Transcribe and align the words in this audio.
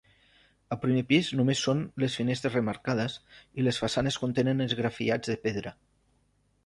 Al 0.75 0.79
primer 0.85 1.03
pis 1.09 1.27
només 1.39 1.61
són 1.67 1.83
les 2.03 2.15
finestres 2.21 2.55
remarcades 2.57 3.17
i 3.61 3.67
les 3.67 3.83
façanes 3.85 4.19
contenen 4.25 4.67
esgrafiats 4.67 5.35
de 5.35 5.41
pedra. 5.49 5.75